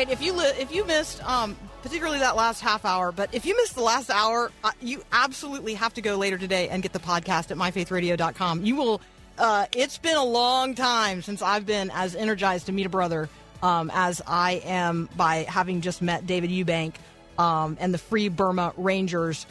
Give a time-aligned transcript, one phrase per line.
[0.00, 3.44] Right, if you li- if you missed um, particularly that last half hour, but if
[3.44, 6.92] you missed the last hour, uh, you absolutely have to go later today and get
[6.92, 8.64] the podcast at myfaithradio.com.
[8.64, 9.00] You will.
[9.38, 13.28] Uh, it's been a long time since I've been as energized to meet a brother
[13.62, 16.94] um, as I am by having just met David Eubank
[17.38, 19.46] um, and the Free Burma Rangers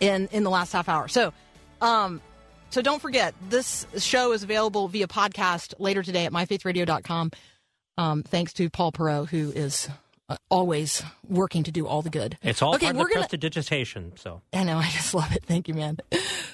[0.00, 1.08] in in the last half hour.
[1.08, 1.32] So,
[1.80, 2.20] um,
[2.70, 7.32] so don't forget this show is available via podcast later today at myfaithradio.com.
[7.98, 9.88] Um, thanks to Paul Perot, who is
[10.28, 12.36] uh, always working to do all the good.
[12.42, 12.86] It's all okay.
[12.86, 13.20] part of We're the gonna.
[13.26, 14.12] prestidigitation.
[14.16, 14.76] So I know.
[14.78, 15.44] I just love it.
[15.44, 15.98] Thank you, man.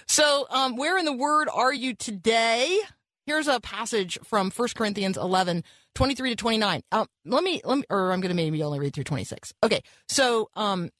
[0.07, 2.79] So, um, where in the Word are you today?
[3.27, 5.63] Here's a passage from 1 Corinthians 11,
[5.95, 6.83] 23 to 29.
[6.91, 9.55] Um, let me, let me, or I'm going to maybe only read through 26.
[9.63, 9.81] Okay.
[10.09, 10.91] So, um,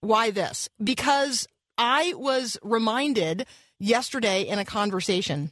[0.00, 0.68] why this?
[0.82, 1.46] Because
[1.78, 3.46] I was reminded
[3.78, 5.50] yesterday in a conversation.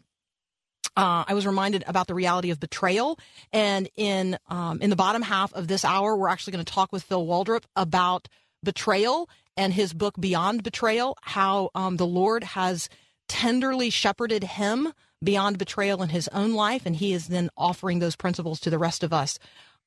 [0.97, 3.19] Uh, I was reminded about the reality of betrayal,
[3.53, 6.93] and in um, in the bottom half of this hour, we're actually going to talk
[6.93, 8.29] with Phil Waldrep about
[8.63, 11.17] betrayal and his book Beyond Betrayal.
[11.23, 12.89] How um, the Lord has
[13.29, 18.17] tenderly shepherded him beyond betrayal in his own life, and he is then offering those
[18.17, 19.39] principles to the rest of us.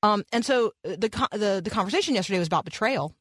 [0.01, 3.13] Um, and so uh, the, the the conversation yesterday was about betrayal,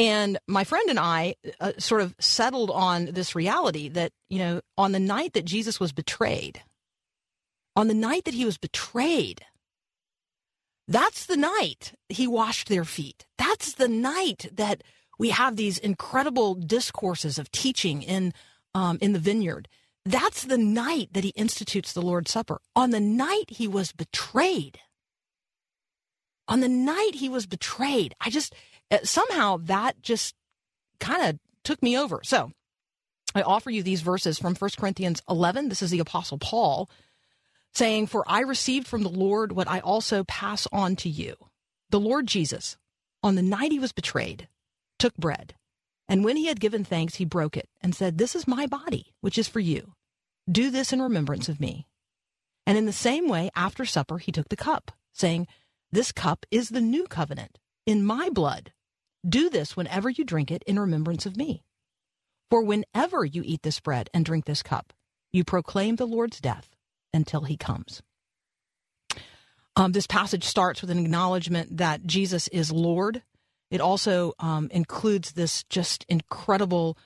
[0.00, 4.62] and my friend and I uh, sort of settled on this reality that, you know,
[4.78, 6.62] on the night that Jesus was betrayed,
[7.76, 9.44] on the night that he was betrayed,
[10.88, 13.26] that's the night he washed their feet.
[13.36, 14.82] That's the night that
[15.18, 18.32] we have these incredible discourses of teaching in,
[18.74, 19.68] um, in the vineyard.
[20.06, 22.62] That's the night that he institutes the Lord's Supper.
[22.74, 24.78] On the night he was betrayed,
[26.48, 28.54] on the night he was betrayed, I just,
[28.90, 30.34] Uh, somehow that just
[30.98, 32.20] kind of took me over.
[32.24, 32.52] So
[33.34, 35.68] I offer you these verses from 1 Corinthians 11.
[35.68, 36.90] This is the Apostle Paul
[37.72, 41.36] saying, For I received from the Lord what I also pass on to you.
[41.90, 42.76] The Lord Jesus,
[43.22, 44.48] on the night he was betrayed,
[44.98, 45.54] took bread.
[46.08, 49.12] And when he had given thanks, he broke it and said, This is my body,
[49.20, 49.92] which is for you.
[50.50, 51.86] Do this in remembrance of me.
[52.66, 55.46] And in the same way, after supper, he took the cup, saying,
[55.92, 58.72] This cup is the new covenant in my blood.
[59.28, 61.62] Do this whenever you drink it in remembrance of me.
[62.50, 64.92] For whenever you eat this bread and drink this cup,
[65.32, 66.70] you proclaim the Lord's death
[67.12, 68.02] until he comes.
[69.76, 73.22] Um, this passage starts with an acknowledgement that Jesus is Lord.
[73.70, 76.98] It also um, includes this just incredible,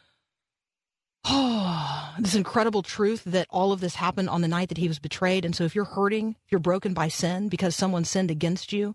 [1.27, 4.99] oh, this incredible truth that all of this happened on the night that he was
[4.99, 5.45] betrayed.
[5.45, 8.95] And so, if you're hurting, if you're broken by sin because someone sinned against you,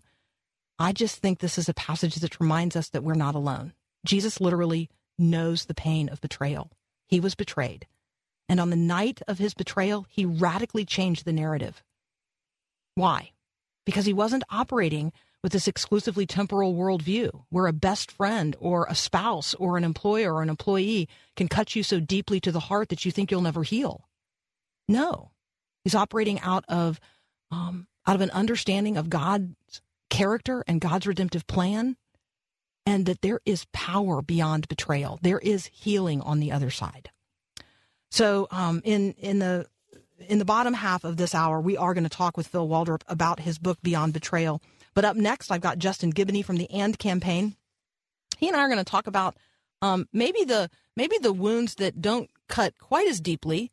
[0.80, 3.74] I just think this is a passage that reminds us that we're not alone.
[4.06, 6.72] Jesus literally knows the pain of betrayal.
[7.06, 7.86] He was betrayed.
[8.48, 11.84] And on the night of his betrayal, he radically changed the narrative.
[12.94, 13.32] Why?
[13.84, 18.94] Because he wasn't operating with this exclusively temporal worldview where a best friend or a
[18.94, 22.88] spouse or an employer or an employee can cut you so deeply to the heart
[22.88, 24.08] that you think you'll never heal.
[24.88, 25.30] No,
[25.84, 27.00] he's operating out of
[27.50, 31.96] um, out of an understanding of God's character and God's redemptive plan,
[32.84, 35.18] and that there is power beyond betrayal.
[35.22, 37.10] There is healing on the other side.
[38.10, 39.66] So, um, in in the
[40.28, 43.02] in the bottom half of this hour, we are going to talk with Phil Waldrep
[43.06, 44.60] about his book Beyond Betrayal.
[44.94, 47.56] But up next, I've got Justin Giboney from the And campaign.
[48.38, 49.36] He and I are going to talk about
[49.82, 53.70] um, maybe the maybe the wounds that don't cut quite as deeply,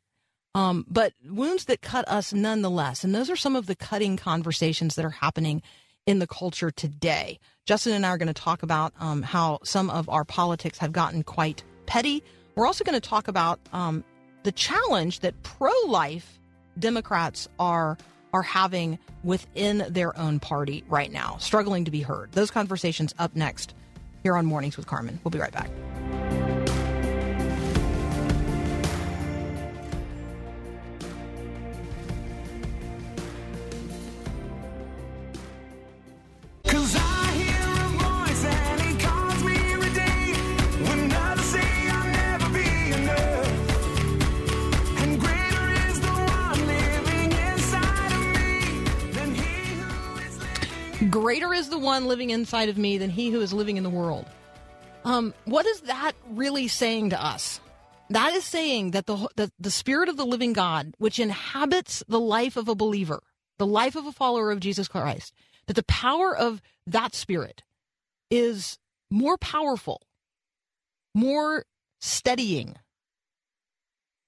[0.56, 3.04] um, but wounds that cut us nonetheless.
[3.04, 5.62] And those are some of the cutting conversations that are happening
[6.08, 7.40] in the culture today.
[7.66, 10.94] Justin and I are going to talk about um, how some of our politics have
[10.94, 12.24] gotten quite petty.
[12.56, 14.04] We're also going to talk about um,
[14.44, 16.40] the challenge that pro-life
[16.80, 17.98] Democrats are
[18.34, 22.32] are having within their own party right now, struggling to be heard.
[22.34, 23.74] Those conversations up next
[24.22, 25.20] here on Mornings with Carmen.
[25.24, 25.70] We'll be right back.
[51.28, 53.90] Greater is the one living inside of me than he who is living in the
[53.90, 54.26] world.
[55.04, 57.60] Um, what is that really saying to us?
[58.12, 62.22] That is saying that the, the the spirit of the living God, which inhabits the
[62.22, 63.22] life of a believer,
[63.58, 65.34] the life of a follower of Jesus Christ,
[65.66, 67.62] that the power of that spirit
[68.32, 68.78] is
[69.12, 70.04] more powerful,
[71.14, 71.66] more
[72.00, 72.78] steadying,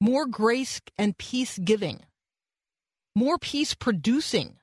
[0.01, 2.01] more grace and peace giving,
[3.15, 4.58] more peace producing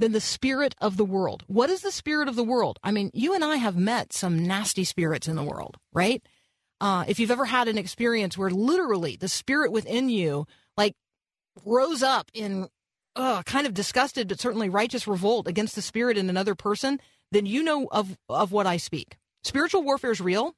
[0.00, 1.44] than the spirit of the world.
[1.46, 2.78] What is the spirit of the world?
[2.82, 6.22] I mean, you and I have met some nasty spirits in the world, right?
[6.80, 10.94] Uh, if you've ever had an experience where literally the spirit within you, like,
[11.64, 12.68] rose up in
[13.14, 16.98] uh, kind of disgusted but certainly righteous revolt against the spirit in another person,
[17.30, 19.18] then you know of of what I speak.
[19.44, 20.54] Spiritual warfare is real.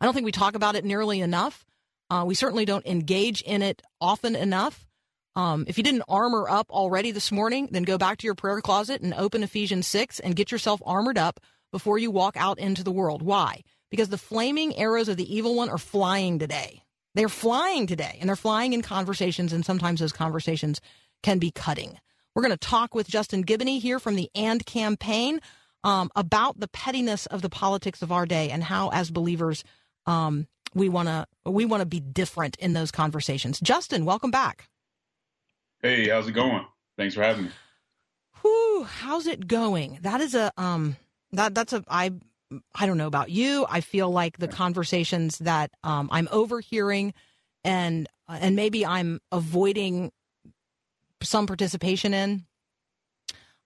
[0.00, 1.66] I don't think we talk about it nearly enough.
[2.08, 4.86] Uh, we certainly don't engage in it often enough.
[5.36, 8.60] Um, if you didn't armor up already this morning, then go back to your prayer
[8.60, 11.40] closet and open Ephesians 6 and get yourself armored up
[11.72, 13.22] before you walk out into the world.
[13.22, 13.62] Why?
[13.90, 16.82] Because the flaming arrows of the evil one are flying today.
[17.14, 20.80] They're flying today, and they're flying in conversations, and sometimes those conversations
[21.22, 21.98] can be cutting.
[22.34, 25.40] We're going to talk with Justin Giboney here from the AND campaign
[25.84, 29.62] um, about the pettiness of the politics of our day and how, as believers,
[30.06, 33.60] um, we want to we want to be different in those conversations.
[33.60, 34.68] Justin, welcome back.
[35.84, 36.64] Hey, how's it going?
[36.96, 37.50] Thanks for having me.
[38.40, 39.98] Whew, how's it going?
[40.00, 40.96] That is a um
[41.32, 42.10] that that's a I
[42.74, 43.66] I don't know about you.
[43.68, 47.12] I feel like the conversations that um I'm overhearing
[47.64, 50.10] and and maybe I'm avoiding
[51.22, 52.46] some participation in.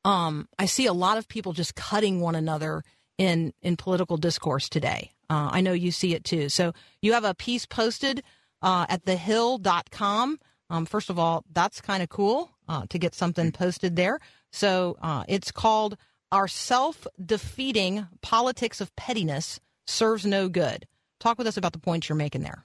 [0.05, 2.83] Um, I see a lot of people just cutting one another
[3.17, 5.13] in in political discourse today.
[5.31, 6.49] Uh, I know you see it too.
[6.49, 8.25] So you have a piece posted
[8.61, 10.41] uh, at thehill.com.
[10.71, 14.21] Um, first of all, that's kind of cool uh, to get something posted there.
[14.53, 15.97] So uh, it's called
[16.31, 20.87] Our Self Defeating Politics of Pettiness Serves No Good.
[21.21, 22.65] Talk with us about the points you're making there.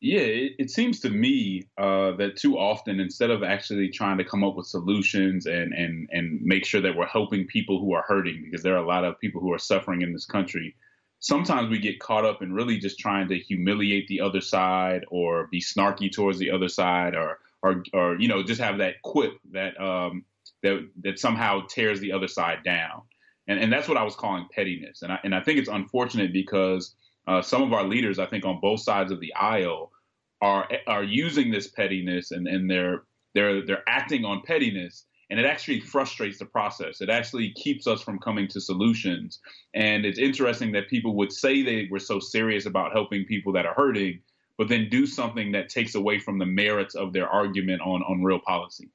[0.00, 4.24] Yeah, it, it seems to me uh, that too often, instead of actually trying to
[4.24, 8.04] come up with solutions and, and, and make sure that we're helping people who are
[8.06, 10.74] hurting, because there are a lot of people who are suffering in this country,
[11.22, 15.46] sometimes we get caught up in really just trying to humiliate the other side or
[15.46, 19.32] be snarky towards the other side or or or you know just have that quip
[19.52, 20.24] that um
[20.62, 23.02] that that somehow tears the other side down.
[23.48, 25.02] And and that's what I was calling pettiness.
[25.02, 26.94] And I and I think it's unfortunate because
[27.26, 29.92] uh, some of our leaders, I think, on both sides of the aisle,
[30.40, 33.02] are are using this pettiness and, and they're
[33.34, 37.00] they're they're acting on pettiness, and it actually frustrates the process.
[37.00, 39.40] It actually keeps us from coming to solutions.
[39.72, 43.64] And it's interesting that people would say they were so serious about helping people that
[43.64, 44.20] are hurting,
[44.58, 48.22] but then do something that takes away from the merits of their argument on on
[48.22, 48.90] real policy.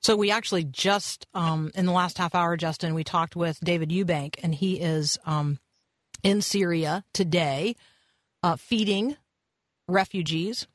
[0.00, 3.90] So we actually just um, in the last half hour, Justin, we talked with David
[3.90, 5.60] Eubank, and he is um,
[6.24, 7.76] in Syria today,
[8.42, 9.16] uh, feeding
[9.86, 10.66] refugees,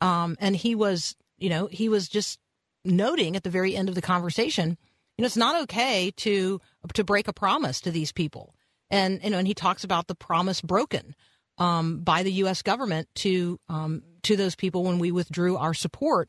[0.00, 2.40] um, and he was, you know, he was just
[2.84, 4.76] noting at the very end of the conversation,
[5.16, 6.60] you know, it's not okay to
[6.92, 8.54] to break a promise to these people,
[8.90, 11.14] and you know, and he talks about the promise broken
[11.58, 12.62] um, by the U.S.
[12.62, 16.28] government to um, to those people when we withdrew our support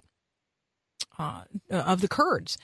[1.17, 2.57] uh, of the Kurds.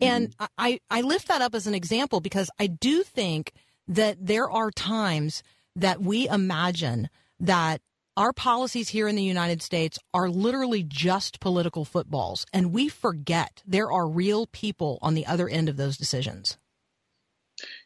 [0.00, 3.52] And I, I lift that up as an example because I do think
[3.86, 5.44] that there are times
[5.76, 7.08] that we imagine
[7.38, 7.80] that
[8.16, 13.62] our policies here in the United States are literally just political footballs, and we forget
[13.66, 16.58] there are real people on the other end of those decisions.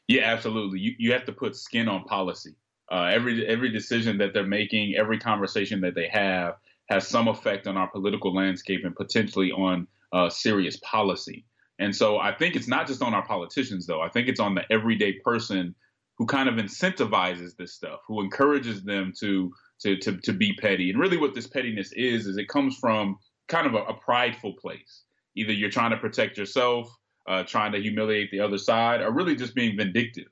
[0.08, 0.80] Yeah, absolutely.
[0.80, 2.56] You you have to put skin on policy.
[2.90, 6.54] Uh, every every decision that they're making, every conversation that they have,
[6.88, 11.44] has some effect on our political landscape and potentially on uh, serious policy.
[11.78, 14.00] And so I think it's not just on our politicians, though.
[14.00, 15.74] I think it's on the everyday person
[16.16, 20.90] who kind of incentivizes this stuff, who encourages them to to to, to be petty.
[20.90, 23.18] And really, what this pettiness is is it comes from
[23.48, 25.02] kind of a, a prideful place.
[25.36, 26.88] Either you're trying to protect yourself,
[27.28, 30.28] uh, trying to humiliate the other side, or really just being vindictive.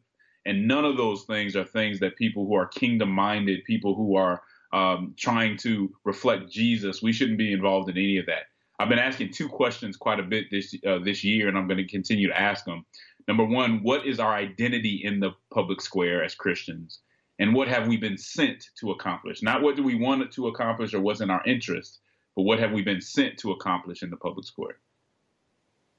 [0.47, 4.17] And none of those things are things that people who are kingdom minded, people who
[4.17, 8.45] are um, trying to reflect Jesus, we shouldn't be involved in any of that.
[8.79, 11.79] I've been asking two questions quite a bit this uh, this year, and I'm going
[11.79, 12.85] to continue to ask them.
[13.29, 17.01] Number one, what is our identity in the public square as Christians?
[17.38, 19.43] And what have we been sent to accomplish?
[19.43, 22.00] Not what do we want to accomplish or what's in our interest,
[22.37, 24.79] but what have we been sent to accomplish in the public square?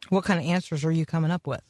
[0.10, 1.62] What kind of answers are you coming up with?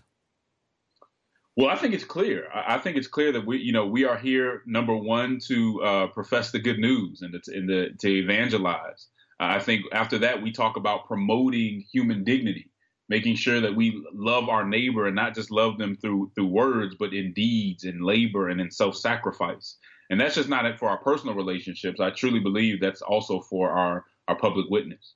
[1.57, 2.49] Well, I think it's clear.
[2.53, 6.07] I think it's clear that we, you know, we are here number one to uh,
[6.07, 9.07] profess the good news and to, and to, to evangelize.
[9.39, 12.71] Uh, I think after that we talk about promoting human dignity.
[13.09, 16.95] Making sure that we love our neighbor and not just love them through through words,
[16.97, 19.77] but in deeds, in labor, and in self-sacrifice.
[20.09, 21.99] And that's just not it for our personal relationships.
[21.99, 25.13] I truly believe that's also for our our public witness.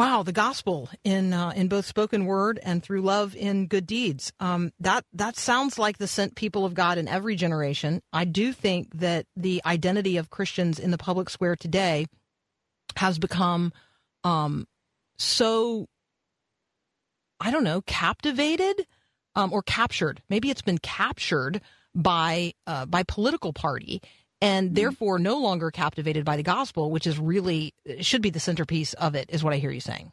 [0.00, 4.32] Wow, the gospel in uh, in both spoken word and through love in good deeds.
[4.40, 8.00] Um, that that sounds like the sent people of God in every generation.
[8.10, 12.06] I do think that the identity of Christians in the public square today
[12.96, 13.74] has become
[14.24, 14.66] um,
[15.20, 15.86] so
[17.38, 18.86] I don't know captivated
[19.36, 20.22] um, or captured.
[20.30, 21.60] Maybe it's been captured
[21.94, 24.00] by uh, by political party
[24.40, 24.74] and mm-hmm.
[24.74, 29.14] therefore no longer captivated by the gospel, which is really should be the centerpiece of
[29.14, 30.10] it, is what I hear you saying.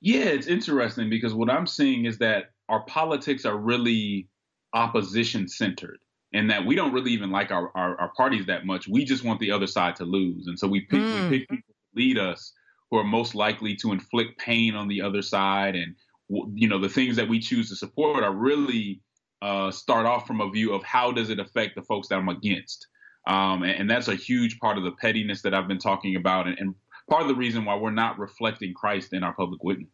[0.00, 4.28] Yeah, it's interesting because what I'm seeing is that our politics are really
[4.72, 5.98] opposition centered
[6.32, 8.88] and that we don't really even like our, our, our, parties that much.
[8.88, 10.46] We just want the other side to lose.
[10.46, 11.30] And so we pick, mm.
[11.30, 12.52] we pick people to lead us
[12.94, 15.74] who are most likely to inflict pain on the other side.
[15.74, 15.96] And,
[16.28, 19.00] you know, the things that we choose to support are really
[19.42, 22.28] uh, start off from a view of how does it affect the folks that I'm
[22.28, 22.86] against.
[23.26, 26.46] Um, and, and, that's a huge part of the pettiness that I've been talking about,
[26.46, 26.74] and, and
[27.08, 29.88] part of the reason why we're not reflecting Christ in our public witness.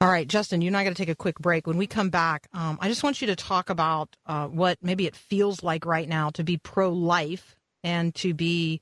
[0.00, 1.66] All right, Justin, you and I got to take a quick break.
[1.66, 5.06] When we come back, um, I just want you to talk about uh, what maybe
[5.06, 8.80] it feels like right now to be pro life and to be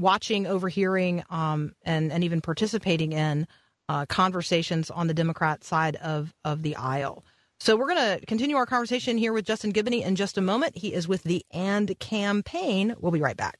[0.00, 3.46] watching, overhearing, um, and, and even participating in
[3.88, 7.24] uh, conversations on the Democrat side of, of the aisle.
[7.58, 10.78] So we're going to continue our conversation here with Justin Giboney in just a moment.
[10.78, 12.94] He is with the AND campaign.
[12.98, 13.58] We'll be right back.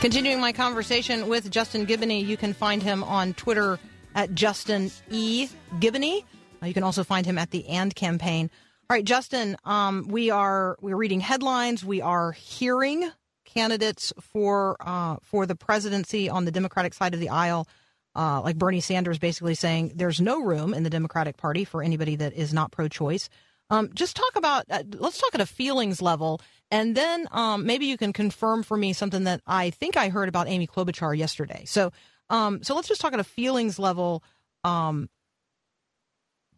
[0.00, 3.78] Continuing my conversation with Justin Giboney, you can find him on Twitter
[4.14, 5.48] at Justin E.
[5.78, 6.24] Giboney.
[6.62, 8.50] Uh, you can also find him at the AND campaign.
[8.88, 11.84] All right, Justin, um, we are we're reading headlines.
[11.84, 13.10] We are hearing
[13.44, 17.68] candidates for uh, for the presidency on the Democratic side of the aisle,
[18.16, 22.16] uh, like Bernie Sanders, basically saying there's no room in the Democratic Party for anybody
[22.16, 23.28] that is not pro-choice.
[23.70, 26.40] Um, just talk about uh, let's talk at a feelings level,
[26.70, 30.28] and then um, maybe you can confirm for me something that I think I heard
[30.28, 31.62] about Amy Klobuchar yesterday.
[31.66, 31.92] So,
[32.28, 34.24] um, so let's just talk at a feelings level.
[34.64, 35.08] Um,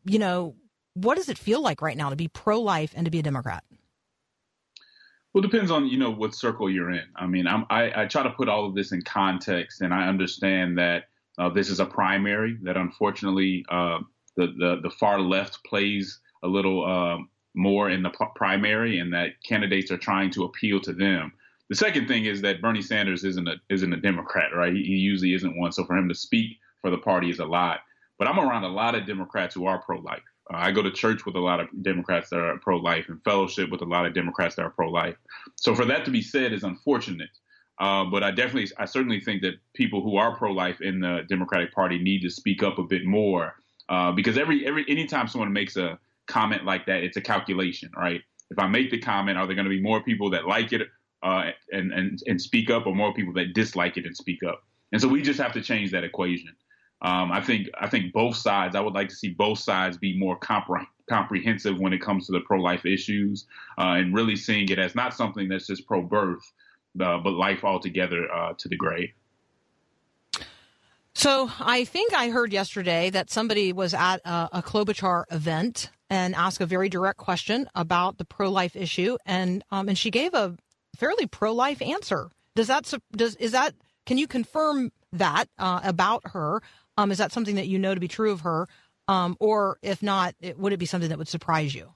[0.04, 0.56] you know,
[0.94, 3.64] what does it feel like right now to be pro-life and to be a Democrat?
[5.32, 7.06] Well, it depends on you know what circle you're in.
[7.16, 10.06] I mean, I'm, I, I try to put all of this in context, and I
[10.06, 11.04] understand that
[11.38, 12.58] uh, this is a primary.
[12.62, 14.00] That unfortunately, uh,
[14.36, 17.18] the, the the far left plays a little uh,
[17.54, 21.32] more in the p- primary, and that candidates are trying to appeal to them.
[21.70, 24.74] The second thing is that Bernie Sanders isn't a isn't a Democrat, right?
[24.74, 25.72] He, he usually isn't one.
[25.72, 27.80] So for him to speak for the party is a lot.
[28.22, 30.22] But I'm around a lot of Democrats who are pro-life.
[30.48, 33.20] Uh, I go to church with a lot of Democrats that are pro life and
[33.24, 35.16] fellowship with a lot of Democrats that are pro life.
[35.56, 37.30] So for that to be said is unfortunate.
[37.80, 41.22] Uh, but I definitely, I certainly think that people who are pro life in the
[41.28, 43.56] Democratic Party need to speak up a bit more
[43.88, 45.98] uh, because every, every, anytime someone makes a
[46.28, 48.20] comment like that, it's a calculation, right?
[48.52, 50.82] If I make the comment, are there going to be more people that like it
[51.24, 54.62] uh, and, and, and speak up or more people that dislike it and speak up?
[54.92, 56.54] And so we just have to change that equation.
[57.02, 58.76] Um, I think I think both sides.
[58.76, 62.32] I would like to see both sides be more compre- comprehensive when it comes to
[62.32, 66.44] the pro-life issues, uh, and really seeing it as not something that's just pro-birth,
[67.00, 69.10] uh, but life altogether uh, to the grave.
[71.14, 76.34] So I think I heard yesterday that somebody was at a, a Klobuchar event and
[76.34, 80.56] asked a very direct question about the pro-life issue, and um, and she gave a
[80.96, 82.30] fairly pro-life answer.
[82.54, 83.74] Does that does is that
[84.06, 86.62] can you confirm that uh, about her?
[86.96, 88.68] Um, is that something that you know to be true of her?
[89.08, 91.92] Um, or if not, it, would it be something that would surprise you?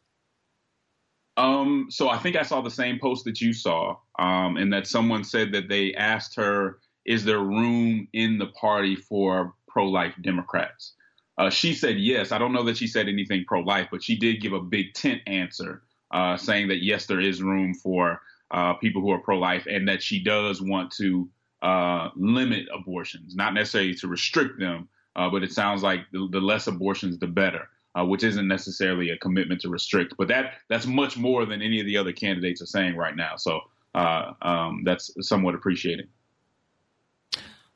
[1.37, 4.87] Um, so I think I saw the same post that you saw, um, and that
[4.87, 10.95] someone said that they asked her, "Is there room in the party for pro-life Democrats?"
[11.38, 12.33] Uh, she said yes.
[12.33, 15.21] I don't know that she said anything pro-life, but she did give a big tent
[15.26, 19.87] answer, uh, saying that yes, there is room for uh, people who are pro-life, and
[19.88, 21.29] that she does want to
[21.63, 26.41] uh, limit abortions, not necessarily to restrict them, uh, but it sounds like the, the
[26.41, 27.69] less abortions, the better.
[27.99, 31.81] Uh, which isn't necessarily a commitment to restrict, but that that's much more than any
[31.81, 33.37] of the other candidates are saying right now.
[33.37, 33.61] So
[33.95, 36.07] uh, um, that's somewhat appreciated.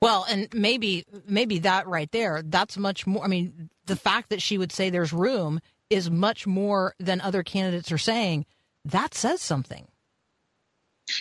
[0.02, 3.24] Well, and maybe maybe that right there, that's much more.
[3.24, 5.60] I mean, the fact that she would say there's room
[5.90, 8.46] is much more than other candidates are saying.
[8.84, 9.88] That says something.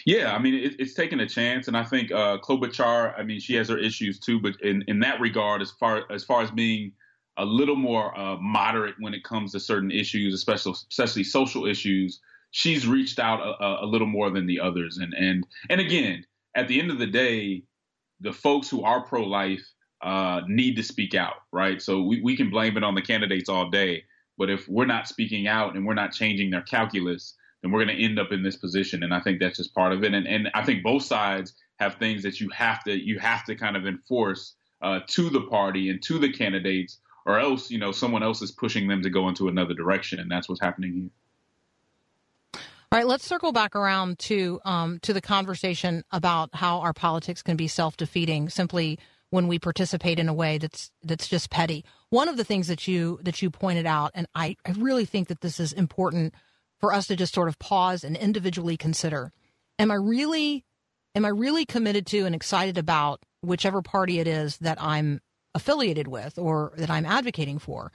[0.09, 3.13] Yeah, I mean, it, it's taking a chance, and I think uh, Klobuchar.
[3.15, 6.23] I mean, she has her issues too, but in, in that regard, as far as
[6.23, 6.93] far as being
[7.37, 12.19] a little more uh, moderate when it comes to certain issues, especially especially social issues.
[12.49, 16.25] She's reached out a, a little more than the others, and and and again,
[16.55, 17.65] at the end of the day,
[18.19, 19.63] the folks who are pro life
[20.01, 21.79] uh, need to speak out, right?
[21.83, 24.05] So we, we can blame it on the candidates all day,
[24.39, 27.95] but if we're not speaking out and we're not changing their calculus, then we're going
[27.95, 29.03] to end up in this position.
[29.03, 30.13] And I think that's just part of it.
[30.13, 33.55] And and I think both sides have things that you have to you have to
[33.55, 37.91] kind of enforce uh, to the party and to the candidates, or else you know
[37.91, 41.09] someone else is pushing them to go into another direction, and that's what's happening here.
[42.91, 47.43] All right, let's circle back around to um, to the conversation about how our politics
[47.43, 48.99] can be self defeating simply
[49.29, 51.85] when we participate in a way that's that's just petty.
[52.09, 55.27] One of the things that you that you pointed out, and I, I really think
[55.27, 56.33] that this is important
[56.79, 59.31] for us to just sort of pause and individually consider:
[59.77, 60.65] Am I really
[61.15, 65.21] am I really committed to and excited about whichever party it is that I'm
[65.55, 67.91] affiliated with or that I'm advocating for,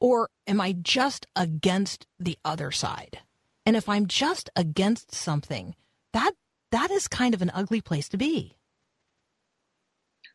[0.00, 3.20] or am I just against the other side?
[3.66, 5.74] And if I'm just against something,
[6.12, 6.32] that
[6.70, 8.56] that is kind of an ugly place to be.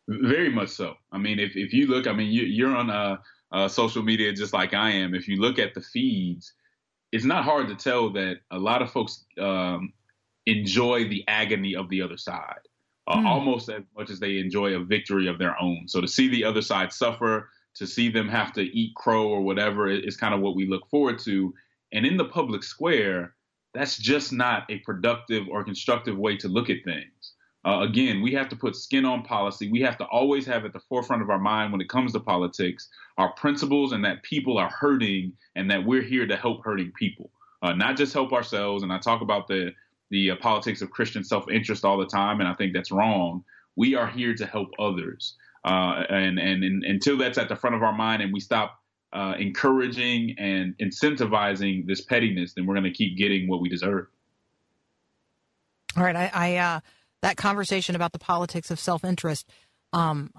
[0.07, 0.95] Very much so.
[1.11, 3.17] I mean, if, if you look, I mean, you, you're on uh,
[3.51, 5.13] uh, social media just like I am.
[5.13, 6.53] If you look at the feeds,
[7.11, 9.93] it's not hard to tell that a lot of folks um,
[10.45, 12.59] enjoy the agony of the other side,
[13.07, 13.25] uh, mm.
[13.25, 15.87] almost as much as they enjoy a victory of their own.
[15.87, 19.41] So to see the other side suffer, to see them have to eat crow or
[19.41, 21.53] whatever is kind of what we look forward to.
[21.91, 23.35] And in the public square,
[23.73, 27.33] that's just not a productive or constructive way to look at things.
[27.65, 29.69] Uh, again, we have to put skin on policy.
[29.69, 32.19] We have to always have at the forefront of our mind when it comes to
[32.19, 32.87] politics
[33.17, 37.29] our principles and that people are hurting and that we're here to help hurting people,
[37.61, 38.81] uh, not just help ourselves.
[38.81, 39.73] And I talk about the
[40.09, 43.43] the uh, politics of Christian self interest all the time, and I think that's wrong.
[43.75, 45.35] We are here to help others,
[45.65, 48.79] uh, and, and, and until that's at the front of our mind, and we stop
[49.13, 54.07] uh, encouraging and incentivizing this pettiness, then we're going to keep getting what we deserve.
[55.95, 56.79] All right, I, I uh,
[57.21, 59.49] that conversation about the politics of self interest,
[59.93, 60.31] um,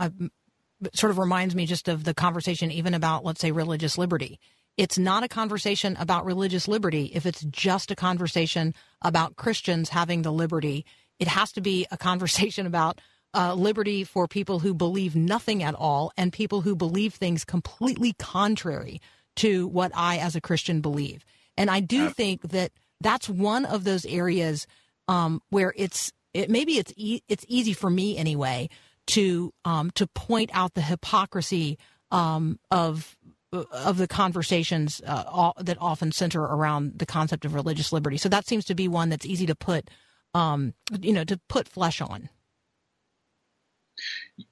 [0.95, 4.39] sort of reminds me just of the conversation even about let's say religious liberty.
[4.77, 10.23] It's not a conversation about religious liberty if it's just a conversation about Christians having
[10.23, 10.87] the liberty.
[11.19, 13.01] It has to be a conversation about
[13.35, 18.15] uh, liberty for people who believe nothing at all and people who believe things completely
[18.19, 19.01] contrary
[19.37, 21.25] to what I, as a Christian, believe.
[21.57, 24.67] And I do think that that's one of those areas
[25.09, 28.69] um, where it's it, maybe it's e- it's easy for me anyway
[29.09, 31.79] to um, to point out the hypocrisy
[32.11, 33.17] um, of
[33.53, 38.17] of the conversations uh, all, that often center around the concept of religious liberty.
[38.17, 39.91] So that seems to be one that's easy to put
[40.35, 42.29] um, you know to put flesh on.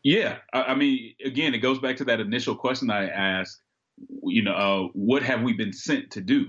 [0.02, 3.60] Yeah, I, I, mean, again, it goes back to that initial question I asked.
[4.22, 6.48] You know, uh, what have we been sent to do?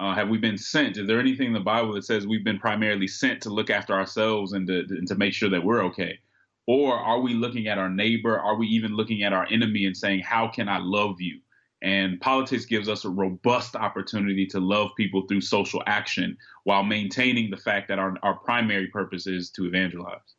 [0.00, 0.96] Uh, have we been sent?
[0.96, 3.92] Is there anything in the Bible that says we've been primarily sent to look after
[3.92, 6.18] ourselves and to, and to make sure that we're okay?
[6.66, 8.38] Or are we looking at our neighbor?
[8.38, 11.40] Are we even looking at our enemy and saying, "How can I love you?"
[11.82, 17.50] And politics gives us a robust opportunity to love people through social action while maintaining
[17.50, 20.34] the fact that our, our primary purpose is to evangelize.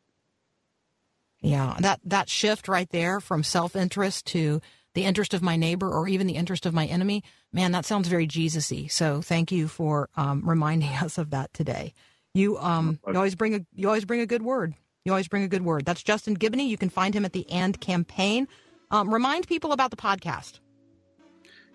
[1.40, 4.60] Yeah, that that shift right there from self-interest to
[4.94, 8.08] the interest of my neighbor or even the interest of my enemy, man, that sounds
[8.08, 8.90] very Jesusy.
[8.90, 11.94] So thank you for um, reminding us of that today.
[12.34, 14.74] You um you always bring a you always bring a good word.
[15.04, 15.84] You always bring a good word.
[15.84, 16.66] That's Justin Giboney.
[16.66, 18.48] You can find him at the And Campaign.
[18.90, 20.60] Um, remind people about the podcast.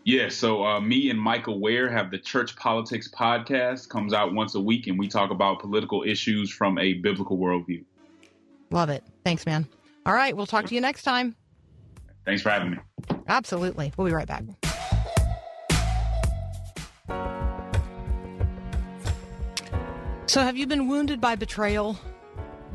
[0.04, 3.90] Yeah, so uh, me and Michael Wear have the Church Politics podcast.
[3.90, 7.84] Comes out once a week, and we talk about political issues from a biblical worldview.
[8.72, 9.04] Love it.
[9.26, 9.68] Thanks, man.
[10.06, 10.36] All right.
[10.36, 11.36] We'll talk to you next time.
[12.28, 12.78] Thanks for having me.
[13.30, 13.94] Absolutely.
[13.96, 14.44] We'll be right back.
[20.26, 21.98] So, have you been wounded by betrayal?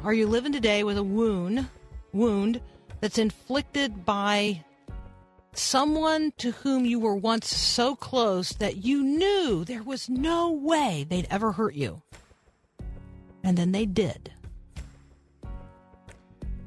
[0.05, 1.69] Are you living today with a wound,
[2.15, 2.63] wound
[3.03, 4.65] that's inflicted by
[5.53, 11.05] someone to whom you were once so close that you knew there was no way
[11.07, 12.01] they'd ever hurt you?
[13.45, 14.33] And then they did.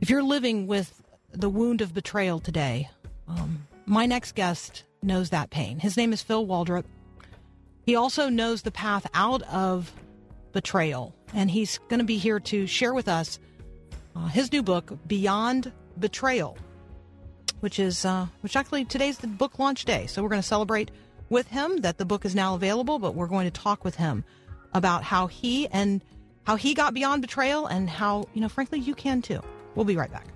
[0.01, 1.01] If you're living with
[1.35, 2.89] the wound of betrayal today,
[3.27, 5.79] um, my next guest knows that pain.
[5.79, 6.85] His name is Phil Waldrep.
[7.85, 9.91] He also knows the path out of
[10.53, 13.39] betrayal, and he's going to be here to share with us
[14.15, 16.57] uh, his new book, Beyond Betrayal,
[17.59, 20.07] which is uh, which actually today's the book launch day.
[20.07, 20.89] So we're going to celebrate
[21.29, 24.23] with him that the book is now available, but we're going to talk with him
[24.73, 26.03] about how he and
[26.45, 29.41] how he got beyond betrayal and how you know, frankly, you can too.
[29.75, 30.27] We'll be right back.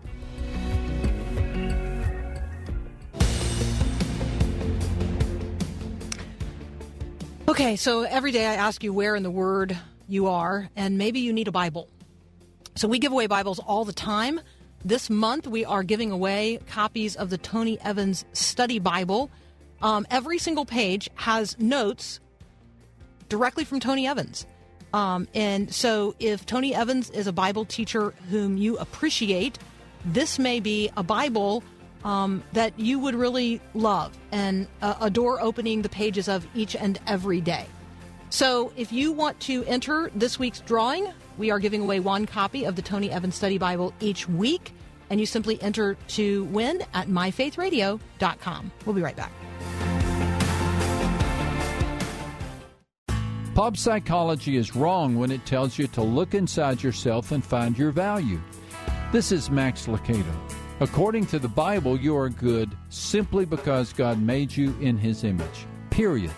[7.59, 11.19] Okay, so every day I ask you where in the Word you are, and maybe
[11.19, 11.89] you need a Bible.
[12.75, 14.39] So we give away Bibles all the time.
[14.85, 19.29] This month we are giving away copies of the Tony Evans Study Bible.
[19.81, 22.21] Um, every single page has notes
[23.27, 24.45] directly from Tony Evans.
[24.93, 29.59] Um, and so if Tony Evans is a Bible teacher whom you appreciate,
[30.05, 31.61] this may be a Bible
[32.03, 36.99] um, that you would really love and uh, adore opening the pages of each and
[37.07, 37.65] every day.
[38.29, 42.65] So if you want to enter this week's drawing, we are giving away one copy
[42.65, 44.73] of the Tony Evans Study Bible each week,
[45.09, 48.71] and you simply enter to win at myfaithradio.com.
[48.85, 49.31] We'll be right back.
[53.55, 57.91] Pop psychology is wrong when it tells you to look inside yourself and find your
[57.91, 58.39] value.
[59.11, 60.23] This is Max Lucado.
[60.81, 65.65] According to the Bible, you are good simply because God made you in His image.
[65.89, 66.31] Period.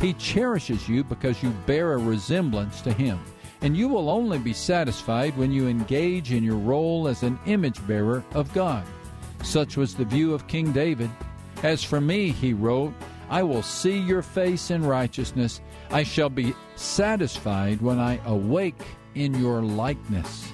[0.00, 3.18] He cherishes you because you bear a resemblance to Him.
[3.62, 7.84] And you will only be satisfied when you engage in your role as an image
[7.86, 8.84] bearer of God.
[9.42, 11.10] Such was the view of King David.
[11.62, 12.92] As for me, he wrote,
[13.30, 15.62] I will see your face in righteousness.
[15.90, 18.82] I shall be satisfied when I awake
[19.14, 20.52] in your likeness.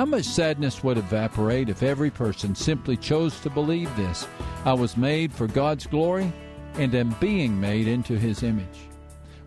[0.00, 4.26] How much sadness would evaporate if every person simply chose to believe this?
[4.64, 6.32] I was made for God's glory
[6.76, 8.88] and am being made into his image.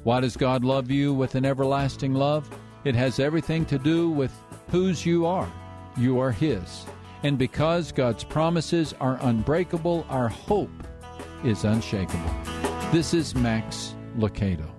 [0.03, 2.47] Why does God love you with an everlasting love?
[2.83, 4.31] It has everything to do with
[4.69, 5.51] whose you are.
[5.97, 6.85] You are his.
[7.23, 10.69] And because God's promises are unbreakable, our hope
[11.43, 12.31] is unshakable.
[12.91, 14.72] This is Max Lucado.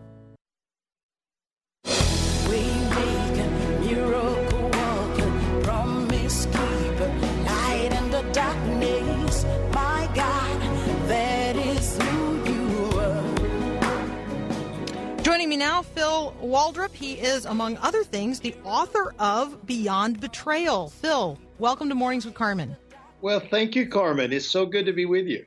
[15.95, 16.93] Phil Waldrep.
[16.93, 20.91] He is, among other things, the author of Beyond Betrayal.
[20.91, 22.77] Phil, welcome to Mornings with Carmen.
[23.21, 24.33] Well, thank you, Carmen.
[24.33, 25.45] It's so good to be with you.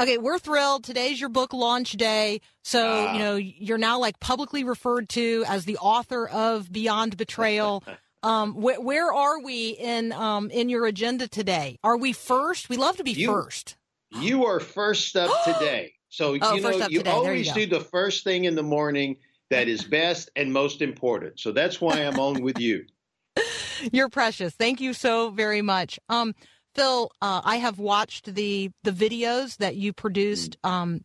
[0.00, 0.84] Okay, we're thrilled.
[0.84, 2.40] Today's your book launch day.
[2.62, 3.12] So, Ah.
[3.12, 7.82] you know, you're now like publicly referred to as the author of Beyond Betrayal.
[8.22, 11.78] um, wh- where are we in um, in your agenda today?
[11.82, 12.68] Are we first?
[12.68, 13.76] We love to be You- first.
[14.20, 15.94] You are first up today.
[16.10, 17.02] So, Oh, you know, you today.
[17.02, 19.16] There you always do the first thing in the morning
[19.50, 21.40] that is best and most important.
[21.40, 22.84] So that's why I'm on with you.
[23.92, 24.54] You're precious.
[24.54, 25.98] Thank you so very much.
[26.08, 26.34] Um,
[26.74, 31.04] Phil, uh, I have watched the the videos that you produced um,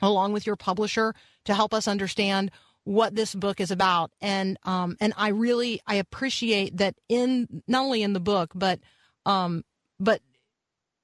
[0.00, 2.50] along with your publisher to help us understand
[2.84, 7.84] what this book is about, and um, and I really I appreciate that in not
[7.84, 8.80] only in the book but
[9.26, 9.64] um,
[10.00, 10.20] but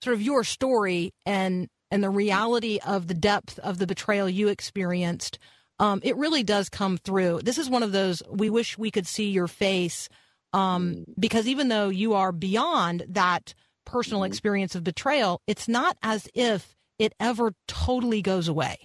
[0.03, 4.49] sort of your story and and the reality of the depth of the betrayal you
[4.49, 5.39] experienced.
[5.79, 7.41] Um, it really does come through.
[7.43, 10.09] This is one of those we wish we could see your face
[10.53, 13.55] um, because even though you are beyond that
[13.85, 18.77] personal experience of betrayal, it's not as if it ever totally goes away.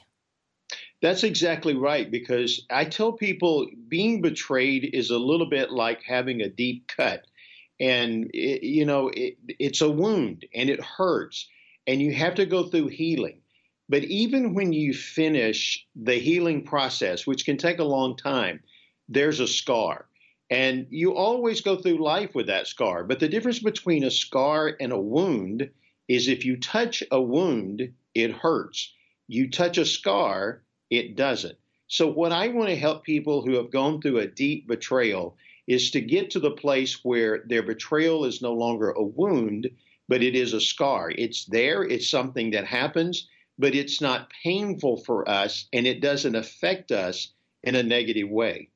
[1.02, 2.10] That's exactly right.
[2.10, 7.26] Because I tell people being betrayed is a little bit like having a deep cut.
[7.80, 11.47] And, it, you know, it, it's a wound and it hurts.
[11.86, 13.41] And you have to go through healing.
[13.89, 18.62] But even when you finish the healing process, which can take a long time,
[19.08, 20.08] there's a scar.
[20.50, 23.04] And you always go through life with that scar.
[23.04, 25.69] But the difference between a scar and a wound
[26.08, 28.93] is if you touch a wound, it hurts.
[29.28, 31.58] You touch a scar, it doesn't.
[31.88, 35.91] So, what I want to help people who have gone through a deep betrayal is
[35.91, 39.69] to get to the place where their betrayal is no longer a wound,
[40.08, 41.12] but it is a scar.
[41.12, 46.36] It's there, it's something that happens, but it's not painful for us and it doesn't
[46.36, 48.70] affect us in a negative way.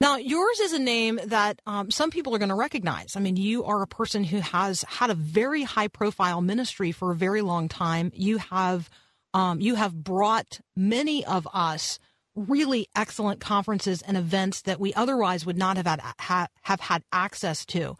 [0.00, 3.16] Now, yours is a name that um, some people are going to recognize.
[3.16, 7.10] I mean, you are a person who has had a very high profile ministry for
[7.10, 8.12] a very long time.
[8.14, 8.88] You have
[9.34, 11.98] um, you have brought many of us
[12.34, 17.02] really excellent conferences and events that we otherwise would not have had ha, have had
[17.12, 17.96] access to.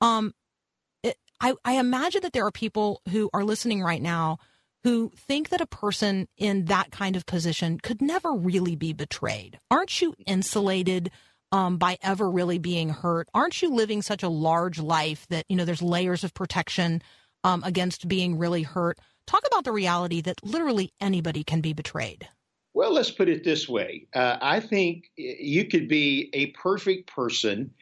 [0.00, 0.34] Um,
[1.40, 4.38] I, I imagine that there are people who are listening right now
[4.84, 9.58] who think that a person in that kind of position could never really be betrayed.
[9.70, 11.10] Aren't you insulated
[11.50, 13.28] um, by ever really being hurt?
[13.34, 17.02] Aren't you living such a large life that you know there's layers of protection
[17.42, 18.98] um, against being really hurt?
[19.26, 22.28] Talk about the reality that literally anybody can be betrayed.
[22.72, 24.06] Well, let's put it this way.
[24.14, 27.72] Uh, I think you could be a perfect person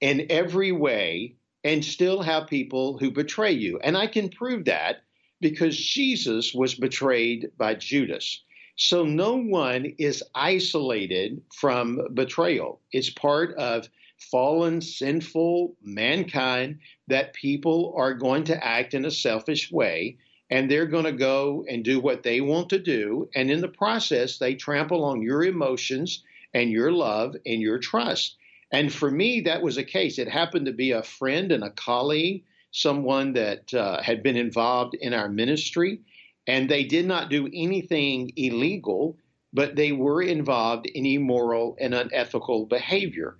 [0.00, 3.80] in every way and still have people who betray you.
[3.82, 5.02] And I can prove that
[5.40, 8.42] because Jesus was betrayed by Judas.
[8.76, 12.80] So no one is isolated from betrayal.
[12.92, 13.88] It's part of
[14.30, 20.18] fallen, sinful mankind that people are going to act in a selfish way
[20.50, 23.28] and they're going to go and do what they want to do.
[23.34, 26.22] And in the process, they trample on your emotions
[26.52, 28.36] and your love and your trust.
[28.74, 30.18] And for me, that was a case.
[30.18, 34.94] It happened to be a friend and a colleague, someone that uh, had been involved
[34.94, 36.00] in our ministry,
[36.48, 39.16] and they did not do anything illegal,
[39.52, 43.36] but they were involved in immoral and unethical behavior.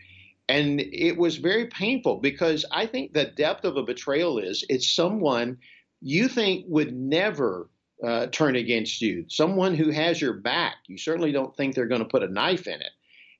[0.48, 4.88] And it was very painful because I think the depth of a betrayal is it's
[4.88, 5.58] someone
[6.00, 7.68] you think would never
[8.06, 10.76] uh, turn against you, someone who has your back.
[10.86, 12.92] You certainly don't think they're going to put a knife in it.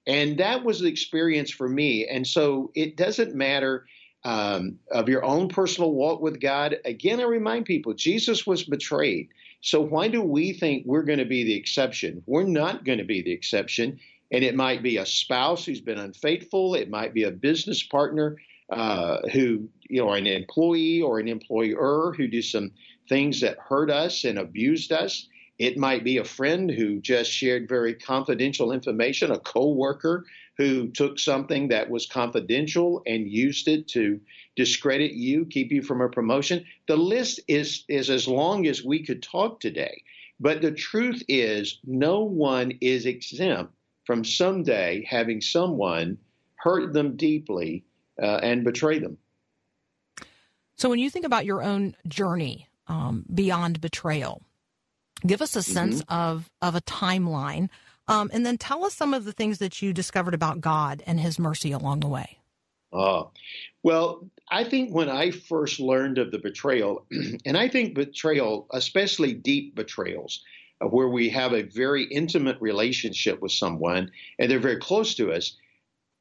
[0.06, 2.06] And that was the experience for me.
[2.06, 3.86] And so it doesn't matter
[4.24, 6.76] um, of your own personal walk with God.
[6.84, 9.28] Again, I remind people Jesus was betrayed.
[9.60, 12.22] So why do we think we're going to be the exception?
[12.26, 13.98] We're not going to be the exception.
[14.30, 18.36] And it might be a spouse who's been unfaithful, it might be a business partner
[18.70, 22.72] uh, who, you know, an employee or an employer who do some
[23.08, 25.28] things that hurt us and abused us.
[25.58, 31.18] It might be a friend who just shared very confidential information, a coworker who took
[31.18, 34.20] something that was confidential and used it to
[34.56, 36.64] discredit you, keep you from a promotion.
[36.86, 40.02] The list is is as long as we could talk today.
[40.40, 43.72] But the truth is no one is exempt
[44.04, 46.18] from someday having someone
[46.56, 47.84] hurt them deeply
[48.20, 49.18] uh, and betray them.
[50.76, 54.42] So, when you think about your own journey um, beyond betrayal,
[55.26, 56.14] give us a sense mm-hmm.
[56.14, 57.68] of of a timeline,
[58.08, 61.20] um, and then tell us some of the things that you discovered about God and
[61.20, 62.38] His mercy along the way.
[62.92, 63.32] Oh,
[63.82, 67.06] well, I think when I first learned of the betrayal,
[67.44, 70.44] and I think betrayal, especially deep betrayals,
[70.80, 75.32] uh, where we have a very intimate relationship with someone and they're very close to
[75.32, 75.56] us,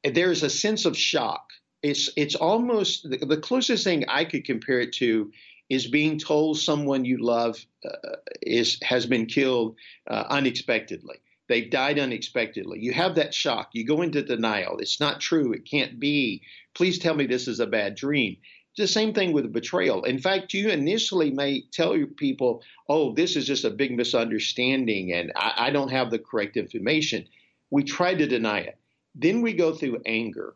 [0.02, 1.50] there's a sense of shock
[1.84, 5.30] it's it's almost the, the, closest thing I could compare it to
[5.74, 9.76] is being told someone you love uh, is has been killed
[10.08, 11.16] uh, unexpectedly.
[11.48, 12.78] They've died unexpectedly.
[12.80, 13.70] You have that shock.
[13.72, 14.78] You go into denial.
[14.78, 15.52] It's not true.
[15.52, 16.42] It can't be.
[16.74, 18.36] Please tell me this is a bad dream.
[18.70, 20.04] It's the same thing with betrayal.
[20.04, 25.12] In fact, you initially may tell your people, "Oh, this is just a big misunderstanding,
[25.12, 27.26] and I, I don't have the correct information."
[27.70, 28.78] We try to deny it.
[29.14, 30.54] Then we go through anger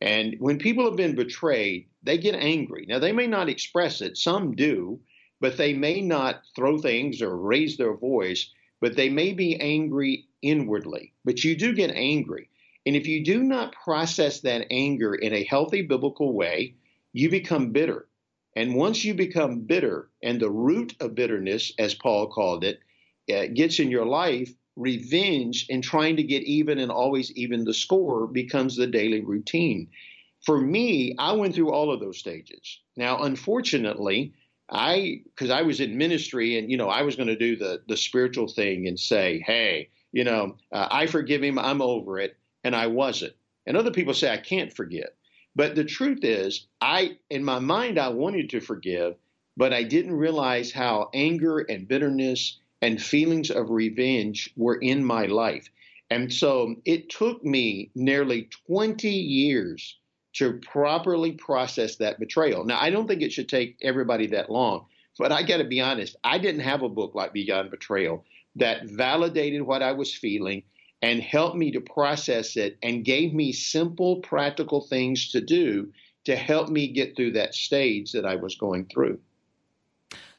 [0.00, 2.86] and when people have been betrayed, they get angry.
[2.88, 5.00] Now, they may not express it, some do,
[5.40, 10.26] but they may not throw things or raise their voice, but they may be angry
[10.42, 11.12] inwardly.
[11.24, 12.48] But you do get angry.
[12.86, 16.74] And if you do not process that anger in a healthy biblical way,
[17.12, 18.08] you become bitter.
[18.56, 22.80] And once you become bitter, and the root of bitterness, as Paul called it,
[23.32, 27.74] uh, gets in your life, revenge and trying to get even and always even the
[27.74, 29.88] score becomes the daily routine.
[30.44, 32.80] For me, I went through all of those stages.
[32.96, 34.34] Now, unfortunately,
[34.70, 37.82] I because I was in ministry and you know I was going to do the
[37.88, 42.36] the spiritual thing and say, hey, you know, uh, I forgive him, I'm over it,
[42.64, 43.34] and I wasn't.
[43.66, 45.10] And other people say I can't forgive.
[45.56, 49.16] But the truth is, I in my mind I wanted to forgive,
[49.56, 55.26] but I didn't realize how anger and bitterness and feelings of revenge were in my
[55.26, 55.68] life.
[56.10, 59.98] And so it took me nearly 20 years
[60.34, 62.64] to properly process that betrayal.
[62.64, 64.86] Now, I don't think it should take everybody that long,
[65.18, 68.24] but I got to be honest, I didn't have a book like Beyond Betrayal
[68.56, 70.62] that validated what I was feeling
[71.00, 75.92] and helped me to process it and gave me simple, practical things to do
[76.24, 79.20] to help me get through that stage that I was going through.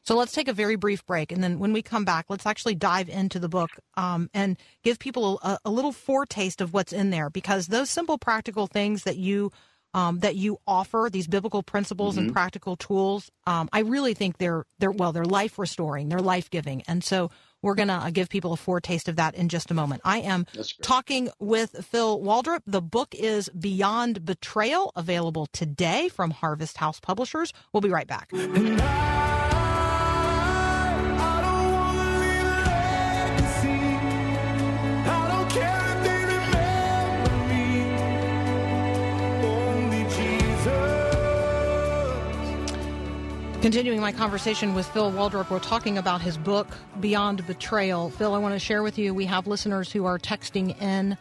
[0.03, 1.31] So let's take a very brief break.
[1.31, 4.97] And then when we come back, let's actually dive into the book um, and give
[4.97, 9.17] people a, a, little foretaste of what's in there because those simple, practical things that
[9.17, 9.51] you.
[9.91, 12.25] Um, that you offer these biblical principles mm-hmm.
[12.25, 16.51] and practical tools, um, I really think they're they're well, they're life restoring, they're life
[16.51, 19.71] giving, and so we're going to uh, give people a foretaste of that in just
[19.71, 20.01] a moment.
[20.05, 20.45] I am
[20.81, 22.61] talking with Phil Waldrep.
[22.65, 27.51] The book is Beyond Betrayal, available today from Harvest House Publishers.
[27.73, 28.31] We'll be right back.
[43.69, 46.67] Continuing my conversation with Phil Waldrep, we're talking about his book,
[46.99, 48.09] Beyond Betrayal.
[48.09, 51.15] Phil, I want to share with you, we have listeners who are texting in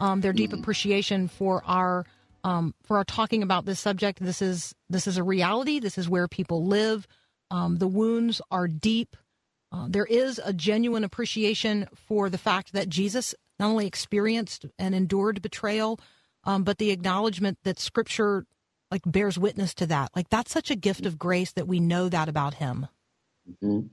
[0.00, 0.60] um, their deep mm-hmm.
[0.60, 2.04] appreciation for our
[2.44, 4.20] um, for our talking about this subject.
[4.20, 5.78] This is this is a reality.
[5.78, 7.06] This is where people live.
[7.50, 9.16] Um, the wounds are deep.
[9.72, 14.94] Uh, there is a genuine appreciation for the fact that Jesus not only experienced and
[14.94, 15.98] endured betrayal,
[16.44, 18.44] um, but the acknowledgement that Scripture
[18.90, 20.10] like bears witness to that.
[20.14, 22.86] Like that's such a gift of grace that we know that about him.
[23.62, 23.86] Mm-hmm.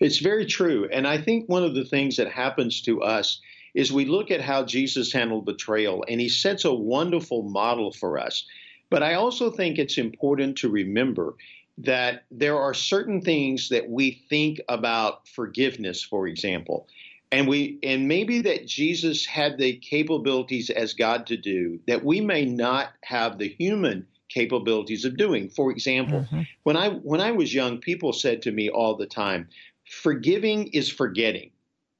[0.00, 3.40] It's very true, and I think one of the things that happens to us
[3.74, 8.18] is we look at how Jesus handled betrayal, and he sets a wonderful model for
[8.18, 8.44] us.
[8.90, 11.34] But I also think it's important to remember
[11.78, 16.88] that there are certain things that we think about forgiveness, for example.
[17.30, 22.20] And we and maybe that Jesus had the capabilities as God to do that we
[22.20, 25.48] may not have the human capabilities of doing.
[25.48, 26.42] For example, mm-hmm.
[26.62, 29.48] when I when I was young, people said to me all the time,
[29.84, 31.50] forgiving is forgetting.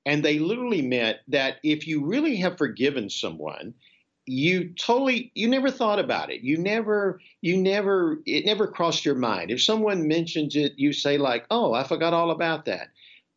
[0.06, 3.74] And they literally meant that if you really have forgiven someone,
[4.24, 6.42] you totally you never thought about it.
[6.42, 9.50] You never you never it never crossed your mind.
[9.50, 12.88] If someone mentions it, you say like, "Oh, I forgot all about that."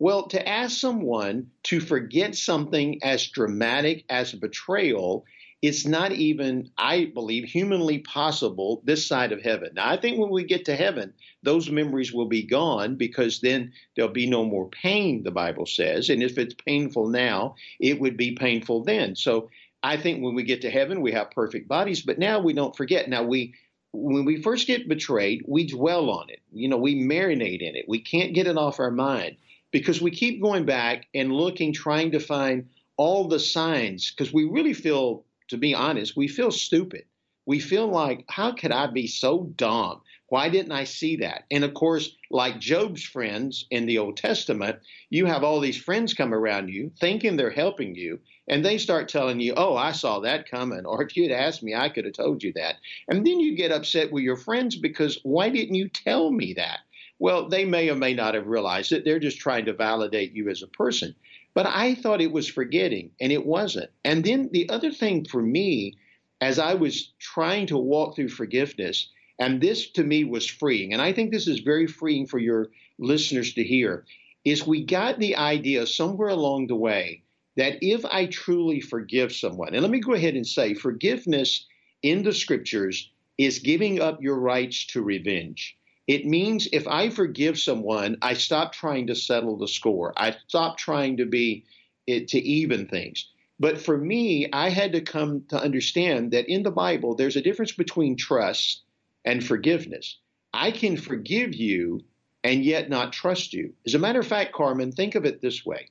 [0.01, 5.25] Well, to ask someone to forget something as dramatic as betrayal
[5.61, 9.73] it's not even, I believe, humanly possible this side of heaven.
[9.75, 13.73] Now, I think when we get to heaven, those memories will be gone because then
[13.95, 16.09] there'll be no more pain, the Bible says.
[16.09, 19.15] And if it's painful now, it would be painful then.
[19.15, 19.51] So
[19.83, 22.75] I think when we get to heaven, we have perfect bodies, but now we don't
[22.75, 23.07] forget.
[23.07, 23.53] Now, we,
[23.93, 26.41] when we first get betrayed, we dwell on it.
[26.51, 27.85] You know, we marinate in it.
[27.87, 29.37] We can't get it off our mind
[29.71, 34.43] because we keep going back and looking, trying to find all the signs because we
[34.45, 37.03] really feel to be honest, we feel stupid.
[37.45, 40.01] We feel like, how could I be so dumb?
[40.29, 41.43] Why didn't I see that?
[41.51, 44.79] And of course, like Job's friends in the Old Testament,
[45.09, 49.09] you have all these friends come around you thinking they're helping you, and they start
[49.09, 50.85] telling you, oh, I saw that coming.
[50.85, 52.75] Or if you'd asked me, I could have told you that.
[53.09, 56.79] And then you get upset with your friends because why didn't you tell me that?
[57.21, 59.05] Well, they may or may not have realized it.
[59.05, 61.13] They're just trying to validate you as a person.
[61.53, 63.91] But I thought it was forgetting, and it wasn't.
[64.03, 65.93] And then the other thing for me,
[66.41, 69.07] as I was trying to walk through forgiveness,
[69.37, 72.71] and this to me was freeing, and I think this is very freeing for your
[72.97, 74.03] listeners to hear,
[74.43, 77.21] is we got the idea somewhere along the way
[77.55, 81.67] that if I truly forgive someone, and let me go ahead and say forgiveness
[82.01, 85.77] in the scriptures is giving up your rights to revenge.
[86.11, 90.11] It means if I forgive someone, I stop trying to settle the score.
[90.17, 91.63] I stop trying to be
[92.05, 93.29] it, to even things.
[93.61, 97.41] But for me, I had to come to understand that in the Bible, there's a
[97.41, 98.81] difference between trust
[99.23, 100.17] and forgiveness.
[100.53, 102.01] I can forgive you
[102.43, 103.71] and yet not trust you.
[103.85, 105.87] As a matter of fact, Carmen, think of it this way.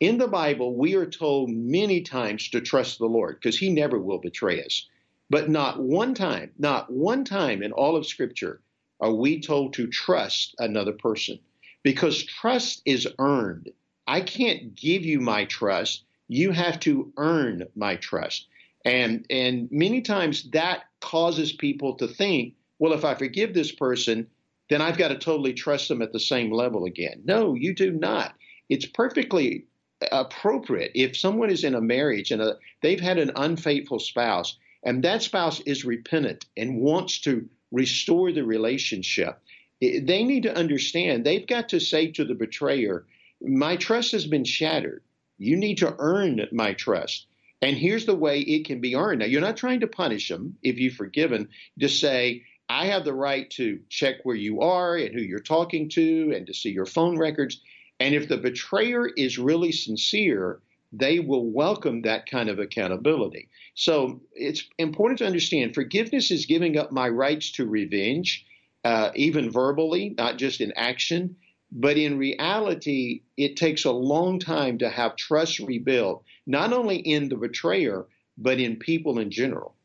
[0.00, 4.00] In the Bible, we are told many times to trust the Lord because he never
[4.00, 4.88] will betray us.
[5.28, 8.62] But not one time, not one time in all of Scripture
[9.00, 11.38] are we told to trust another person?
[11.82, 13.70] Because trust is earned.
[14.06, 16.04] I can't give you my trust.
[16.28, 18.46] You have to earn my trust.
[18.84, 24.26] And and many times that causes people to think, well, if I forgive this person,
[24.68, 27.22] then I've got to totally trust them at the same level again.
[27.24, 28.34] No, you do not.
[28.68, 29.66] It's perfectly
[30.12, 35.04] appropriate if someone is in a marriage and a, they've had an unfaithful spouse and
[35.04, 39.40] that spouse is repentant and wants to restore the relationship.
[39.80, 43.06] They need to understand they've got to say to the betrayer,
[43.40, 45.02] My trust has been shattered.
[45.38, 47.26] You need to earn my trust.
[47.62, 49.20] And here's the way it can be earned.
[49.20, 53.14] Now, you're not trying to punish them if you've forgiven, to say, I have the
[53.14, 56.86] right to check where you are and who you're talking to and to see your
[56.86, 57.60] phone records.
[57.98, 60.60] And if the betrayer is really sincere,
[60.92, 63.48] they will welcome that kind of accountability.
[63.74, 68.44] So it's important to understand forgiveness is giving up my rights to revenge,
[68.84, 71.36] uh, even verbally, not just in action.
[71.72, 77.28] But in reality, it takes a long time to have trust rebuilt, not only in
[77.28, 78.06] the betrayer,
[78.36, 79.76] but in people in general.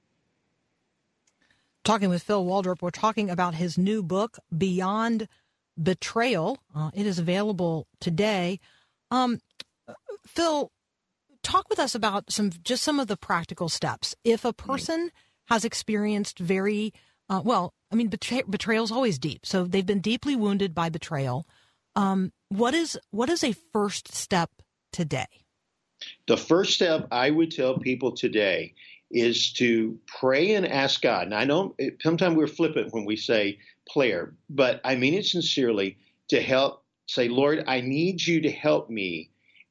[1.84, 5.28] Talking with Phil Waldrep, we're talking about his new book, Beyond
[5.82, 6.58] Betrayal.
[6.76, 8.60] Uh, it is available today.
[9.12, 9.40] Um,
[10.26, 10.72] Phil,
[11.46, 14.16] talk with us about some just some of the practical steps.
[14.24, 15.12] If a person
[15.46, 16.94] has experienced very
[17.30, 19.46] uh, well, I mean, betrayal is always deep.
[19.46, 21.48] So they've been deeply wounded by betrayal.
[21.96, 24.50] Um, what is what is a first step
[24.92, 25.46] today?
[26.28, 28.74] The first step I would tell people today
[29.12, 31.28] is to pray and ask God.
[31.28, 33.60] And I know sometimes we're flippant when we say
[33.94, 35.98] prayer, but I mean it sincerely
[36.30, 39.30] to help say, Lord, I need you to help me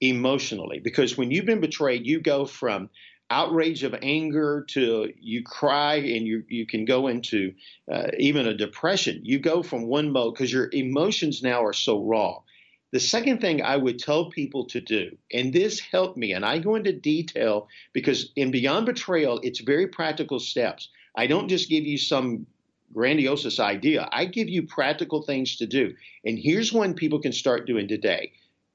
[0.09, 2.91] emotionally because when you've been betrayed, you go from
[3.31, 7.55] outrage of anger to you cry and you you can go into
[7.91, 9.21] uh, even a depression.
[9.25, 12.41] You go from one mode because your emotions now are so raw.
[12.93, 16.59] The second thing I would tell people to do, and this helped me, and I
[16.59, 20.91] go into detail because in Beyond Betrayal, it's very practical steps.
[21.17, 22.47] I don't just give you some
[22.93, 25.95] grandiose idea, I give you practical things to do.
[26.25, 28.33] And here's one people can start doing today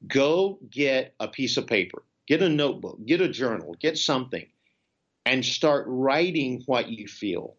[0.07, 4.45] go get a piece of paper, get a notebook, get a journal, get something,
[5.25, 7.55] and start writing what you feel.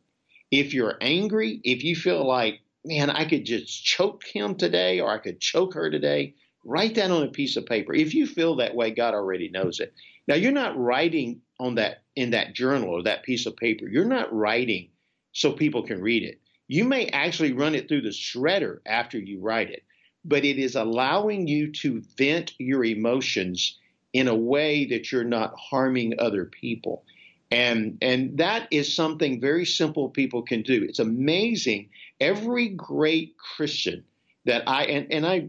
[0.51, 5.11] If you're angry, if you feel like, man, I could just choke him today or
[5.11, 6.35] I could choke her today,
[6.65, 7.95] Write that on a piece of paper.
[7.95, 9.95] If you feel that way, God already knows it.
[10.29, 13.89] Now you're not writing on that in that journal or that piece of paper.
[13.89, 14.91] You're not writing
[15.33, 16.41] so people can read it.
[16.69, 19.85] You may actually run it through the shredder after you write it,
[20.25, 23.79] but it is allowing you to vent your emotions
[24.13, 27.05] in a way that you're not harming other people.
[27.51, 30.85] And and that is something very simple people can do.
[30.85, 31.91] It's amazing.
[32.21, 34.05] Every great Christian
[34.45, 35.49] that I and, and I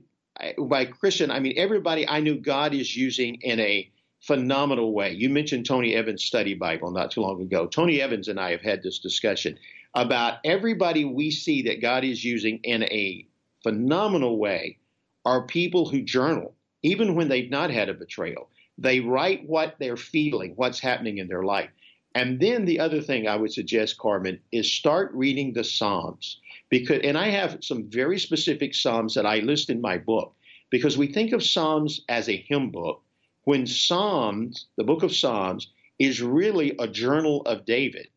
[0.57, 3.91] by Christian, I mean everybody I knew God is using in a
[4.21, 5.11] phenomenal way.
[5.11, 7.67] You mentioned Tony Evans' study Bible not too long ago.
[7.67, 9.57] Tony Evans and I have had this discussion
[9.93, 13.27] about everybody we see that God is using in a
[13.63, 14.77] phenomenal way
[15.25, 18.49] are people who journal, even when they've not had a betrayal.
[18.77, 21.69] They write what they're feeling, what's happening in their life.
[22.15, 26.39] And then the other thing I would suggest, Carmen, is start reading the Psalms
[26.71, 30.33] because and I have some very specific psalms that I list in my book
[30.71, 33.03] because we think of psalms as a hymn book
[33.43, 35.67] when psalms the book of psalms
[35.99, 38.07] is really a journal of David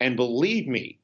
[0.00, 0.98] and believe me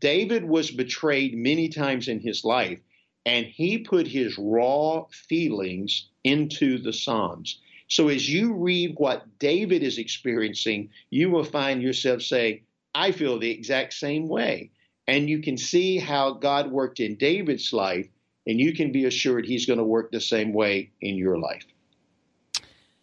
[0.00, 2.80] David was betrayed many times in his life
[3.26, 9.82] and he put his raw feelings into the psalms so as you read what David
[9.82, 12.62] is experiencing you will find yourself saying
[12.94, 14.70] I feel the exact same way
[15.06, 18.08] and you can see how God worked in David's life,
[18.46, 21.66] and you can be assured he's going to work the same way in your life.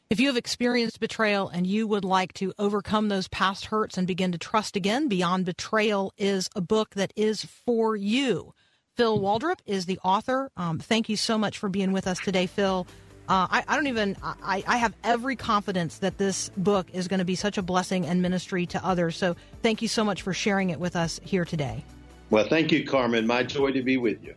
[0.09, 4.05] If you have experienced betrayal and you would like to overcome those past hurts and
[4.05, 8.53] begin to trust again, Beyond Betrayal is a book that is for you.
[8.97, 10.49] Phil Waldrep is the author.
[10.57, 12.85] Um, thank you so much for being with us today, Phil.
[13.29, 17.19] Uh, I, I, don't even, I, I have every confidence that this book is going
[17.19, 19.15] to be such a blessing and ministry to others.
[19.15, 21.85] So thank you so much for sharing it with us here today.
[22.29, 23.25] Well, thank you, Carmen.
[23.25, 24.35] My joy to be with you.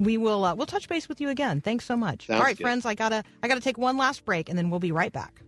[0.00, 1.60] We will uh, we'll touch base with you again.
[1.60, 2.26] Thanks so much.
[2.26, 2.64] Sounds All right, good.
[2.64, 5.40] friends, I gotta I gotta take one last break and then we'll be right back.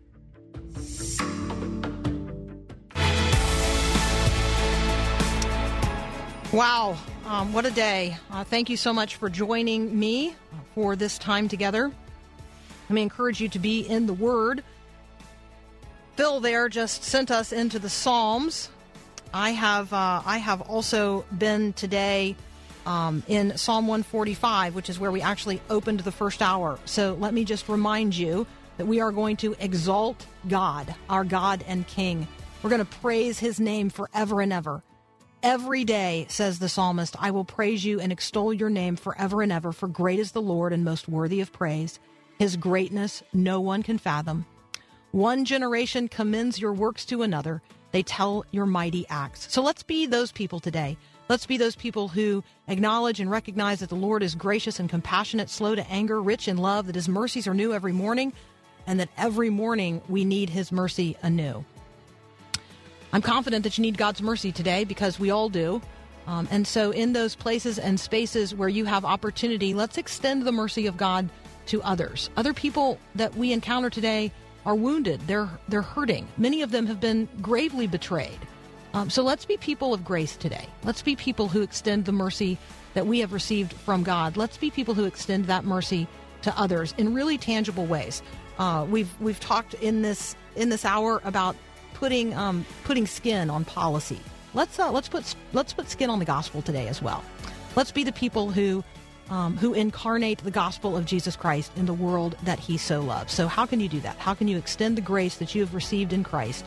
[6.53, 6.97] Wow,
[7.27, 8.17] um, what a day.
[8.31, 10.35] Uh, thank you so much for joining me
[10.75, 11.91] for this time together.
[12.89, 14.63] Let me encourage you to be in the Word.
[16.15, 18.71] Phil there just sent us into the Psalms.
[19.35, 22.37] I have uh, I have also been today
[22.87, 26.79] um, in Psalm 145, which is where we actually opened the first hour.
[26.85, 28.47] So let me just remind you
[28.77, 32.29] that we are going to exalt God, our God and King.
[32.63, 34.83] We're going to praise His name forever and ever.
[35.47, 39.53] Every day, says the psalmist, I will praise you and extol your name forever and
[39.53, 42.01] ever, for great is the Lord and most worthy of praise.
[42.37, 44.45] His greatness no one can fathom.
[45.13, 47.63] One generation commends your works to another.
[47.93, 49.47] They tell your mighty acts.
[49.49, 50.99] So let's be those people today.
[51.29, 55.49] Let's be those people who acknowledge and recognize that the Lord is gracious and compassionate,
[55.49, 58.33] slow to anger, rich in love, that his mercies are new every morning,
[58.85, 61.65] and that every morning we need his mercy anew.
[63.17, 65.81] I'm confident that you need God's mercy today because we all do.
[66.27, 70.53] Um, and so, in those places and spaces where you have opportunity, let's extend the
[70.53, 71.31] mercy of God
[71.69, 72.29] to others.
[72.37, 74.33] Other people that we encounter today
[74.67, 75.23] are wounded.
[75.27, 76.29] They're they're hurting.
[76.37, 78.39] Many of them have been gravely betrayed.
[78.93, 80.67] Um, so let's be people of grace today.
[80.85, 82.59] Let's be people who extend the mercy
[82.93, 84.37] that we have received from God.
[84.37, 86.07] Let's be people who extend that mercy
[86.43, 88.23] to others in really tangible ways.
[88.59, 91.57] Uh, we've we've talked in this in this hour about
[91.97, 94.21] putting um, putting skin on policy.
[94.55, 97.25] Let's uh, let's put let's put skin on the gospel today as well.
[97.75, 98.85] Let's be the people who
[99.31, 103.33] um, who incarnate the gospel of Jesus Christ in the world that He so loves.
[103.33, 104.17] So how can you do that?
[104.19, 106.65] How can you extend the grace that you have received in Christ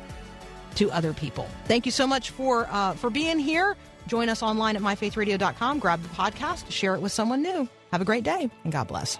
[0.76, 1.48] to other people?
[1.66, 3.78] Thank you so much for uh, for being here.
[4.08, 5.80] Join us online at myfaithradio.com.
[5.80, 7.70] Grab the podcast, share it with someone new.
[7.92, 9.20] Have a great day, and God bless.